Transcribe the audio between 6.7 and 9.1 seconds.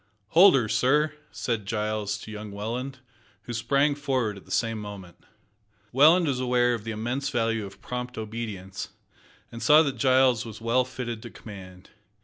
of the immense value of prompt obedience,